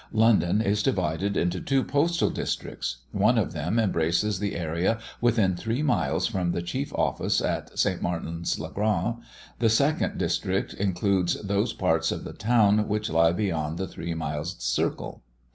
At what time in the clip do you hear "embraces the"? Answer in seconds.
3.77-4.55